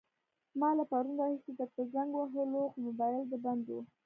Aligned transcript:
ما 0.59 0.69
له 0.77 0.83
پرون 0.89 1.15
راهيسې 1.21 1.51
درته 1.59 1.81
زنګ 1.93 2.11
وهلو، 2.15 2.61
خو 2.71 2.77
موبايل 2.87 3.23
دې 3.31 3.37
بند 3.45 3.65
وو. 3.69 3.79